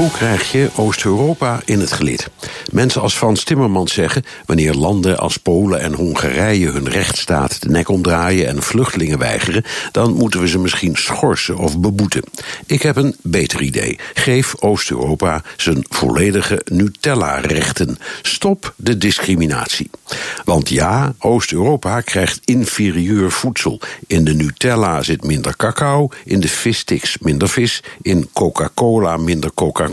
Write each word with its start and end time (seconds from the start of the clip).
Hoe 0.00 0.10
krijg 0.10 0.52
je 0.52 0.70
Oost-Europa 0.76 1.60
in 1.64 1.80
het 1.80 1.92
gelid? 1.92 2.30
Mensen 2.72 3.00
als 3.00 3.14
Frans 3.14 3.44
Timmermans 3.44 3.92
zeggen: 3.92 4.24
wanneer 4.46 4.74
landen 4.74 5.18
als 5.18 5.36
Polen 5.36 5.80
en 5.80 5.92
Hongarije 5.92 6.70
hun 6.70 6.88
rechtsstaat 6.88 7.62
de 7.62 7.68
nek 7.68 7.88
omdraaien 7.88 8.46
en 8.46 8.62
vluchtelingen 8.62 9.18
weigeren, 9.18 9.64
dan 9.92 10.12
moeten 10.12 10.40
we 10.40 10.48
ze 10.48 10.58
misschien 10.58 10.96
schorsen 10.96 11.56
of 11.56 11.78
beboeten. 11.78 12.22
Ik 12.66 12.82
heb 12.82 12.96
een 12.96 13.16
beter 13.22 13.62
idee. 13.62 13.98
Geef 14.14 14.54
Oost-Europa 14.58 15.42
zijn 15.56 15.84
volledige 15.88 16.60
Nutella-rechten. 16.64 17.98
Stop 18.22 18.74
de 18.76 18.98
discriminatie. 18.98 19.90
Want 20.44 20.68
ja, 20.68 21.14
Oost-Europa 21.18 22.00
krijgt 22.00 22.40
inferieur 22.44 23.30
voedsel. 23.30 23.80
In 24.06 24.24
de 24.24 24.34
Nutella 24.34 25.02
zit 25.02 25.24
minder 25.24 25.56
cacao, 25.56 26.08
in 26.24 26.40
de 26.40 26.48
vissticks 26.48 27.18
minder 27.18 27.48
vis, 27.48 27.82
in 28.02 28.28
Coca-Cola 28.32 29.16
minder 29.16 29.50
Coca-Cola. 29.54 29.88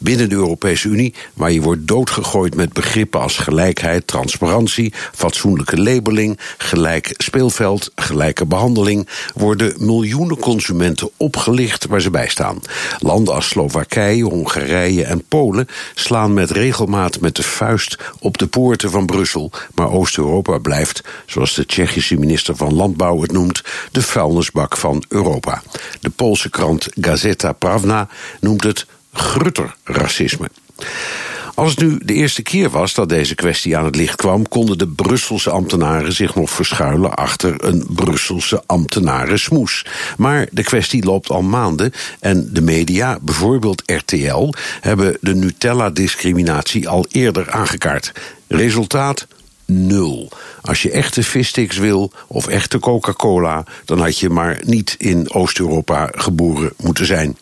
Binnen 0.00 0.28
de 0.28 0.34
Europese 0.34 0.88
Unie, 0.88 1.14
waar 1.34 1.52
je 1.52 1.62
wordt 1.62 1.86
doodgegooid 1.86 2.54
met 2.54 2.72
begrippen 2.72 3.20
als 3.20 3.36
gelijkheid, 3.36 4.06
transparantie, 4.06 4.92
fatsoenlijke 5.12 5.80
labeling, 5.80 6.38
gelijk 6.58 7.14
speelveld, 7.16 7.90
gelijke 7.94 8.46
behandeling, 8.46 9.08
worden 9.34 9.74
miljoenen 9.78 10.38
consumenten 10.38 11.10
opgelicht 11.16 11.86
waar 11.86 12.00
ze 12.00 12.10
bij 12.10 12.28
staan. 12.28 12.60
Landen 12.98 13.34
als 13.34 13.48
Slowakije, 13.48 14.24
Hongarije 14.24 15.04
en 15.04 15.24
Polen 15.28 15.68
slaan 15.94 16.34
met 16.34 16.50
regelmaat 16.50 17.20
met 17.20 17.36
de 17.36 17.42
vuist 17.42 17.96
op 18.18 18.38
de 18.38 18.46
poorten 18.46 18.90
van 18.90 19.06
Brussel, 19.06 19.50
maar 19.74 19.90
Oost-Europa 19.90 20.58
blijft, 20.58 21.02
zoals 21.26 21.54
de 21.54 21.66
Tsjechische 21.66 22.16
minister 22.16 22.56
van 22.56 22.74
Landbouw 22.74 23.20
het 23.20 23.32
noemt, 23.32 23.62
de 23.92 24.02
vuilnisbak 24.02 24.76
van 24.76 25.04
Europa. 25.08 25.62
De 26.00 26.10
Poolse 26.10 26.50
krant 26.50 26.88
Gazeta 27.00 27.52
Pravna 27.52 28.08
noemt 28.40 28.64
het 28.64 28.86
grutterracisme. 29.12 30.48
Als 31.54 31.70
het 31.70 31.80
nu 31.80 31.98
de 32.04 32.14
eerste 32.14 32.42
keer 32.42 32.70
was 32.70 32.94
dat 32.94 33.08
deze 33.08 33.34
kwestie 33.34 33.76
aan 33.76 33.84
het 33.84 33.96
licht 33.96 34.16
kwam, 34.16 34.48
konden 34.48 34.78
de 34.78 34.88
Brusselse 34.88 35.50
ambtenaren 35.50 36.12
zich 36.12 36.34
nog 36.34 36.50
verschuilen 36.50 37.14
achter 37.14 37.64
een 37.64 37.86
Brusselse 37.88 38.62
ambtenarensmoes. 38.66 39.86
Maar 40.16 40.46
de 40.50 40.62
kwestie 40.62 41.04
loopt 41.04 41.30
al 41.30 41.42
maanden 41.42 41.92
en 42.20 42.48
de 42.52 42.60
media, 42.60 43.18
bijvoorbeeld 43.22 43.82
RTL, 43.86 44.52
hebben 44.80 45.16
de 45.20 45.34
Nutella-discriminatie 45.34 46.88
al 46.88 47.06
eerder 47.08 47.50
aangekaart. 47.50 48.12
Resultaat? 48.48 49.26
Nul. 49.66 50.30
Als 50.60 50.82
je 50.82 50.90
echte 50.90 51.22
vissticks 51.22 51.76
wil 51.76 52.12
of 52.26 52.46
echte 52.46 52.78
Coca-Cola, 52.78 53.64
dan 53.84 54.00
had 54.00 54.18
je 54.18 54.28
maar 54.28 54.60
niet 54.64 54.94
in 54.98 55.32
Oost-Europa 55.32 56.08
geboren 56.12 56.72
moeten 56.76 57.06
zijn. 57.06 57.36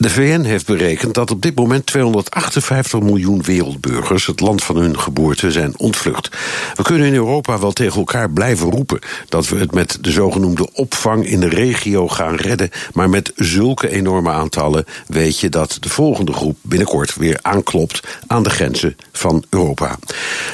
De 0.00 0.10
VN 0.10 0.40
heeft 0.40 0.66
berekend 0.66 1.14
dat 1.14 1.30
op 1.30 1.42
dit 1.42 1.54
moment 1.54 1.86
258 1.86 3.00
miljoen 3.00 3.42
wereldburgers 3.42 4.26
het 4.26 4.40
land 4.40 4.62
van 4.62 4.76
hun 4.76 4.98
geboorte 4.98 5.50
zijn 5.50 5.78
ontvlucht. 5.78 6.28
We 6.74 6.82
kunnen 6.82 7.06
in 7.06 7.14
Europa 7.14 7.58
wel 7.58 7.72
tegen 7.72 7.98
elkaar 7.98 8.30
blijven 8.30 8.70
roepen 8.70 8.98
dat 9.28 9.48
we 9.48 9.56
het 9.56 9.72
met 9.72 9.98
de 10.00 10.10
zogenoemde 10.10 10.72
opvang 10.72 11.26
in 11.26 11.40
de 11.40 11.48
regio 11.48 12.08
gaan 12.08 12.34
redden, 12.34 12.70
maar 12.92 13.10
met 13.10 13.32
zulke 13.36 13.88
enorme 13.88 14.30
aantallen 14.30 14.84
weet 15.06 15.38
je 15.38 15.48
dat 15.48 15.76
de 15.80 15.88
volgende 15.88 16.32
groep 16.32 16.56
binnenkort 16.62 17.14
weer 17.14 17.38
aanklopt 17.42 18.00
aan 18.26 18.42
de 18.42 18.50
grenzen 18.50 18.96
van 19.12 19.44
Europa. 19.48 19.98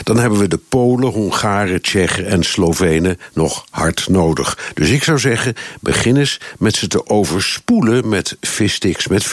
Dan 0.02 0.18
hebben 0.18 0.38
we 0.38 0.48
de 0.48 0.60
Polen, 0.68 1.12
Hongaren, 1.12 1.82
Tsjechen 1.82 2.26
en 2.26 2.42
Slovenen 2.42 3.18
nog 3.32 3.64
hard 3.70 4.08
nodig. 4.08 4.72
Dus 4.74 4.90
ik 4.90 5.02
zou 5.02 5.18
zeggen, 5.18 5.54
begin 5.80 6.16
eens 6.16 6.40
met 6.58 6.76
ze 6.76 6.86
te 6.86 7.06
overspoelen 7.06 8.08
met 8.08 8.36
vissticks 8.40 9.06
met 9.06 9.24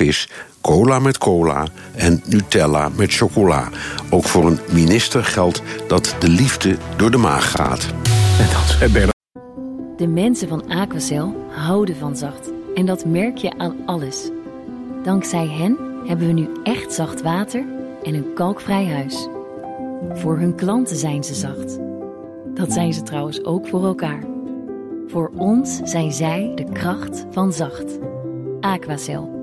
cola 0.61 0.99
met 0.99 1.17
cola 1.17 1.67
en 1.95 2.21
Nutella 2.25 2.89
met 2.95 3.13
chocola. 3.13 3.69
Ook 4.09 4.23
voor 4.23 4.45
een 4.45 4.59
minister 4.71 5.23
geldt 5.25 5.61
dat 5.87 6.15
de 6.19 6.29
liefde 6.29 6.77
door 6.97 7.11
de 7.11 7.17
maag 7.17 7.51
gaat. 7.51 7.85
En 8.39 8.47
dat 8.51 8.75
zei 8.77 8.91
Bernard. 8.91 9.11
De 9.97 10.07
mensen 10.07 10.47
van 10.47 10.67
Aquacel 10.67 11.35
houden 11.49 11.95
van 11.95 12.17
zacht. 12.17 12.51
En 12.75 12.85
dat 12.85 13.05
merk 13.05 13.37
je 13.37 13.57
aan 13.57 13.75
alles. 13.85 14.29
Dankzij 15.03 15.47
hen 15.47 15.77
hebben 16.05 16.27
we 16.27 16.33
nu 16.33 16.49
echt 16.63 16.93
zacht 16.93 17.21
water 17.21 17.65
en 18.03 18.13
een 18.13 18.33
kalkvrij 18.33 18.85
huis. 18.85 19.27
Voor 20.13 20.37
hun 20.37 20.55
klanten 20.55 20.95
zijn 20.95 21.23
ze 21.23 21.33
zacht. 21.33 21.79
Dat 22.53 22.73
zijn 22.73 22.93
ze 22.93 23.03
trouwens 23.03 23.43
ook 23.43 23.67
voor 23.67 23.85
elkaar. 23.85 24.23
Voor 25.07 25.31
ons 25.35 25.79
zijn 25.83 26.11
zij 26.11 26.51
de 26.55 26.71
kracht 26.71 27.25
van 27.31 27.53
zacht. 27.53 27.99
Aquacel. 28.59 29.42